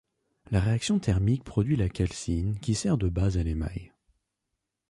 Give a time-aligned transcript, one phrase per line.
[0.49, 3.91] La réaction thermique produit la calcine qui sert de base à l'émail.